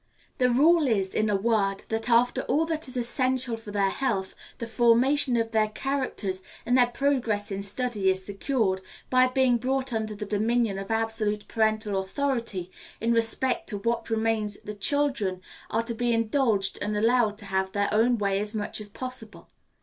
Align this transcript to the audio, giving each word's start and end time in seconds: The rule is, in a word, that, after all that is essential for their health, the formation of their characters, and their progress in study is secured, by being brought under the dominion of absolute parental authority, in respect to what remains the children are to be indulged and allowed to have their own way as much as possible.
The 0.39 0.49
rule 0.49 0.87
is, 0.87 1.13
in 1.13 1.29
a 1.29 1.35
word, 1.35 1.83
that, 1.89 2.09
after 2.09 2.41
all 2.47 2.65
that 2.65 2.87
is 2.87 2.97
essential 2.97 3.55
for 3.55 3.69
their 3.69 3.91
health, 3.91 4.33
the 4.57 4.65
formation 4.65 5.37
of 5.37 5.51
their 5.51 5.67
characters, 5.67 6.41
and 6.65 6.75
their 6.75 6.87
progress 6.87 7.51
in 7.51 7.61
study 7.61 8.09
is 8.09 8.25
secured, 8.25 8.81
by 9.11 9.27
being 9.27 9.57
brought 9.57 9.93
under 9.93 10.15
the 10.15 10.25
dominion 10.25 10.79
of 10.79 10.89
absolute 10.89 11.47
parental 11.47 11.99
authority, 12.01 12.71
in 12.99 13.13
respect 13.13 13.69
to 13.69 13.77
what 13.77 14.09
remains 14.09 14.59
the 14.61 14.73
children 14.73 15.39
are 15.69 15.83
to 15.83 15.93
be 15.93 16.13
indulged 16.13 16.79
and 16.81 16.97
allowed 16.97 17.37
to 17.37 17.45
have 17.45 17.71
their 17.71 17.93
own 17.93 18.17
way 18.17 18.39
as 18.39 18.55
much 18.55 18.81
as 18.81 18.89
possible. 18.89 19.49